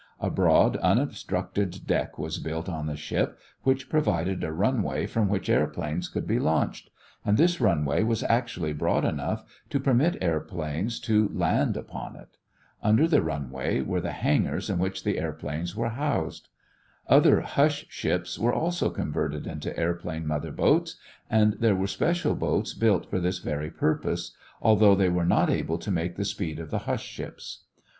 [0.19, 5.47] A broad, unobstructed deck was built on the ship which provided a runway from which
[5.47, 6.89] airplanes could be launched,
[7.23, 12.37] and this runway was actually broad enough to permit airplanes to land upon it.
[12.81, 16.47] Under the runway were the hangars in which the airplanes were housed.
[17.07, 20.95] Other "hush ships" were also converted into airplane mother boats
[21.29, 25.77] and there were special boats built for this very purpose, although they were not able
[25.77, 27.65] to make the speed of the "hush ships."